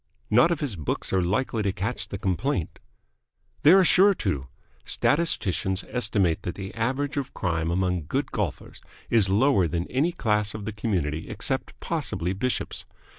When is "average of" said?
6.73-7.35